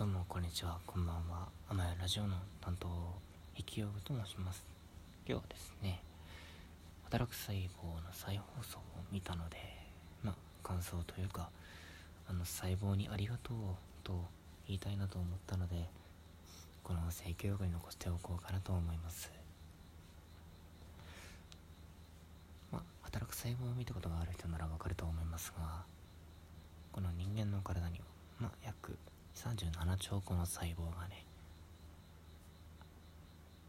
[0.00, 0.78] どうもこんにちは。
[0.86, 1.46] こんばんは。
[1.68, 2.88] 甘やラジオの担当
[3.54, 4.64] 引きよぐと申します。
[5.28, 6.00] 今日はですね
[7.04, 8.80] 働く細胞の再放送を
[9.12, 9.58] 見たので
[10.24, 10.34] まあ
[10.66, 11.50] 感想というか
[12.26, 13.56] あの細胞にありがとう
[14.02, 14.24] と
[14.66, 15.90] 言いたいなと思ったので
[16.82, 19.30] この性教育に残しておこうかなと思います。
[22.72, 25.84] まあ働く細胞を見たことがある人ならわかると思いますが
[26.90, 28.09] この人間の体には
[29.40, 31.24] 37兆個の細胞がね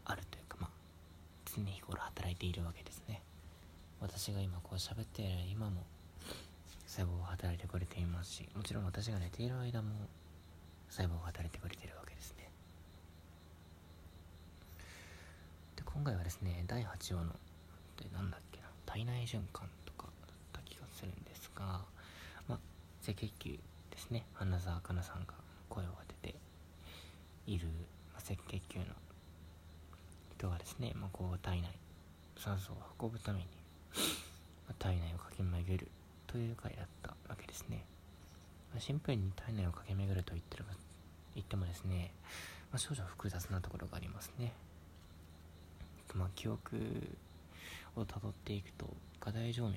[0.04, 0.70] あるというかまあ
[1.46, 3.22] 常日頃働いているわけですね。
[4.00, 5.84] 私が今こう喋っている今も
[6.86, 9.88] 細胞が働いてくれていますしもちろん私が寝ている間も
[10.90, 12.50] 細胞が働いてくれているわけですね。
[15.76, 17.32] で今回はですね第8話の
[17.96, 21.80] でなんだっけな体内循環とかだった気がするんですが
[22.46, 22.58] まあ
[23.02, 23.58] 赤血球
[23.90, 24.26] ですね。
[24.34, 25.34] 花澤香菜さんが
[25.72, 26.34] 声を当てて
[27.46, 27.66] いる、
[28.12, 28.84] ま、赤血球の
[30.36, 31.70] 人がですね、まあ、こう体内
[32.36, 33.46] 酸素を運ぶために、
[34.68, 35.88] ま、体内を駆け巡る
[36.26, 37.84] という回だったわけですね、
[38.72, 40.64] まあ、シンプルに体内を駆け巡ると言ってる
[41.34, 42.10] 言ってもですね、
[42.70, 44.52] まあ、少々複雑なところがありますね。
[46.14, 46.76] まあ、記憶
[47.96, 48.86] をたどっていくと
[49.18, 49.76] 下大静脈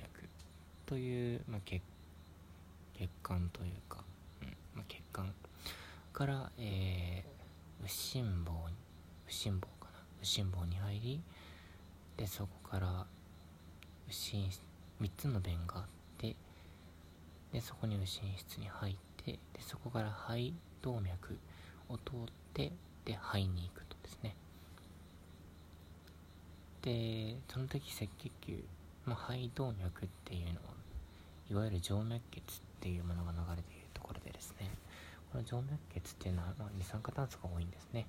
[0.85, 1.81] という、まあ、血
[2.97, 4.03] 血管というか、
[6.15, 8.75] から、えー、右心房に
[9.27, 9.99] 右心房かな？
[10.21, 11.21] 右心房に入り
[12.15, 13.05] でそこから
[14.07, 14.61] 右心室
[15.01, 15.83] 3つの弁があっ
[16.17, 16.37] て
[17.51, 21.37] でそこに右心室に入ってでそこから肺動脈
[21.89, 22.17] を通っ
[22.53, 22.71] て
[23.03, 24.35] で肺に行くとですね。
[26.81, 28.63] でその時赤血球、
[29.05, 30.75] まあ、肺動脈っていうのは
[31.51, 32.43] いわゆる静脈血っ
[32.79, 34.71] ていうものが流れているところでですね。
[35.49, 38.07] この静脈血っていうのは、まあ、二酸化炭素が多いんですね、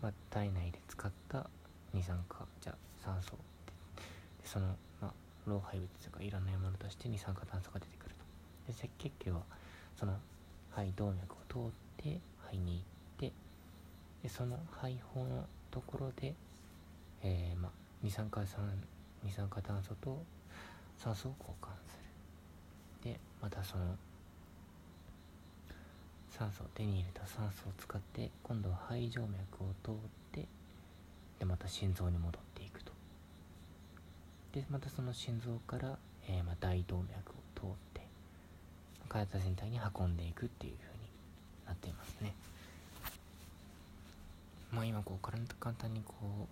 [0.00, 1.50] まあ、体内で使った
[1.92, 3.36] 二酸化じゃ酸素で
[4.44, 5.12] その、まあ、
[5.46, 8.14] 老廃物とかいらないものとして二酸化炭素が出てくる
[8.66, 8.72] と。
[8.72, 9.40] で赤血球は
[9.98, 10.16] その
[10.70, 12.84] 肺動脈を通って肺に
[13.18, 13.32] 行って
[14.22, 16.34] でその肺胞のところで、
[17.22, 17.70] えーまあ、
[18.02, 18.60] 二酸化酸
[19.24, 20.22] 二酸化炭素と
[20.96, 21.98] 酸素を交換す
[23.04, 23.12] る。
[23.12, 23.96] でまたその
[26.40, 29.28] 酸素を手に入れた酸素を使って今度は肺静脈
[29.60, 29.94] を通っ
[30.32, 30.48] て
[31.38, 32.92] でまた心臓に戻っていくと。
[34.54, 35.98] でまたその心臓から、
[36.28, 38.00] えー、まあ、大動脈を通って
[39.10, 41.10] 体全体に運んでいくっていう風に
[41.66, 42.32] なっていますね。
[44.72, 46.46] まあ今こう簡単にこう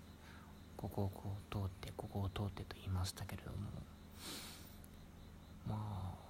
[0.77, 3.57] ここをこう通ってここを通ってと言いましたけれども
[5.67, 6.29] まあ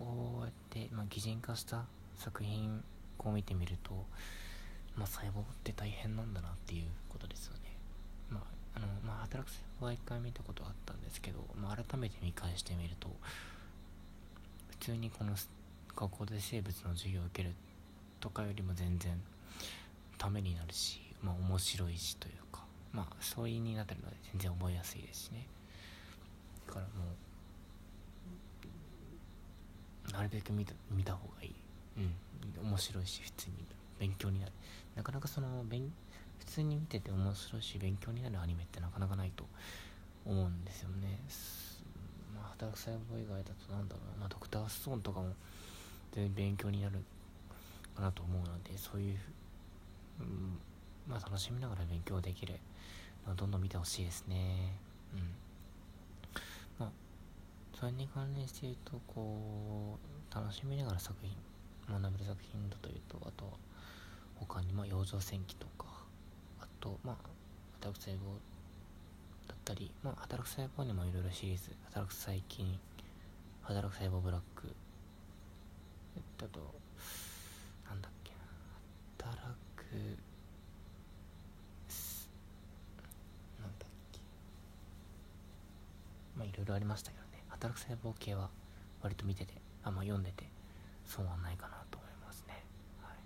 [0.00, 1.84] こうやって、まあ、擬人化した
[2.16, 2.82] 作品
[3.16, 3.92] こう見てみると、
[4.96, 7.60] まあ、細胞って大変なんだなっていうことですよね。
[8.30, 8.42] まあ
[8.76, 13.08] あのまあ、働く細胞は一回見たことあったんですけど、まあ、改めて見返してみると
[14.70, 15.34] 普通にこの
[15.96, 17.54] 学校で生物の授業を受ける
[18.20, 19.20] とかよりも全然
[20.18, 22.62] ためになるし、まあ、面白いしというか、
[22.92, 25.46] まあ、そういうになってるので全然覚えやすいですしね。
[26.66, 27.29] だからもう
[30.20, 31.54] なるべく見た見た方がいい。
[31.96, 32.68] うん。
[32.68, 33.54] 面白いし普通に
[33.98, 34.52] 勉強になる。
[34.96, 35.90] なかなかその勉
[36.38, 39.44] 普通に見てて面白いし勉強になるアニメってなかなかないと
[40.26, 41.18] 思うんですよね。
[42.34, 44.28] まあ働く細胞以外だとなんだろうな。
[44.28, 45.32] ドクターストーンとかも
[46.12, 47.02] 全然勉強になる
[47.96, 49.18] かなと思うのでそういう、
[50.20, 50.58] うん、
[51.08, 52.56] まあ楽しみながら勉強できる
[53.36, 54.76] どんどん見てほしいですね。
[55.14, 55.20] うん
[57.80, 59.98] それに関連して言うとこ
[60.30, 61.32] う楽しみながら作品
[61.88, 63.52] 学べる作品だというとあとは
[64.34, 65.86] 他にまあ養生戦記とか
[66.60, 67.16] あとまあ
[67.80, 68.36] 働く細胞
[69.48, 72.78] だったりまあ働く細胞にもいろいろシリーズ働く細菌
[73.62, 74.68] 働く細胞ブラック
[76.16, 76.46] えっと
[77.88, 78.36] なんだっけな
[79.26, 79.94] 働く
[83.58, 84.20] なんだっけ。
[86.36, 87.39] まあいろいろありましたけどね。
[87.60, 88.48] 働く細胞系は
[89.02, 89.52] 割と見てて
[89.84, 90.44] あんま、読んでて
[91.04, 92.64] そうはないかなと思いますね。
[93.02, 93.16] はい。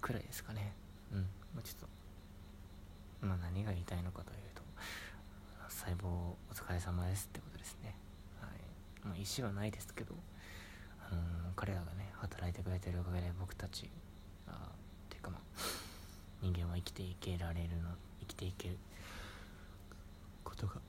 [0.00, 0.72] くらいですかね。
[1.12, 1.18] うん。
[1.54, 1.88] まあちょっ
[3.20, 4.62] とまあ何が言いたいのかというと
[5.68, 7.94] 細胞お疲れ様ですってことですね。
[8.40, 8.50] はい。
[9.06, 10.14] まあ意思はないですけど
[11.08, 11.22] あのー、
[11.54, 13.88] 彼らがね働いてくれてるおかげで僕たち
[14.48, 15.40] あっていうかまあ
[16.42, 17.90] 人間は生きていけられるの
[18.20, 18.78] 生きていける。
[20.56, 20.80] ことが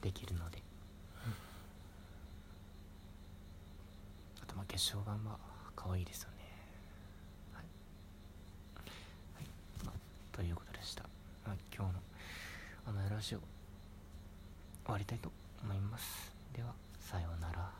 [0.00, 0.58] できるので、
[1.26, 1.32] うん、
[4.42, 5.38] あとまあ決勝板は
[5.74, 6.36] 可愛いですよね。
[7.52, 7.64] はい、
[9.34, 9.44] はい。
[9.84, 11.04] まあ、ということでした、
[11.46, 12.00] まあ、今日の
[12.86, 15.30] あのラジオ終わりたいと
[15.62, 16.32] 思います。
[16.54, 17.79] ではさようなら。